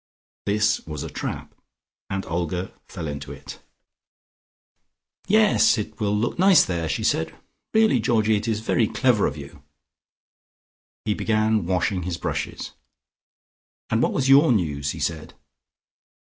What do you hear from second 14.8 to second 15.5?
he said.